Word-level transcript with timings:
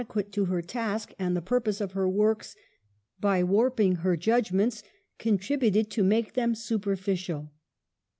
217 0.01 0.23
quate 0.23 0.33
to 0.33 0.45
her 0.45 0.61
task, 0.63 1.13
and 1.19 1.35
the 1.37 1.43
purpose 1.43 1.79
of 1.79 1.91
her 1.91 2.09
works, 2.09 2.55
by 3.19 3.43
warping 3.43 3.97
her 3.97 4.17
judgments, 4.17 4.81
contributed 5.19 5.91
to 5.91 6.03
make 6.03 6.33
them 6.33 6.55
superficial. 6.55 7.51